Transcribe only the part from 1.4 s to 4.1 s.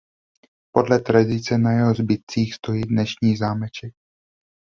na jeho zbytcích stojí dnešní zámeček.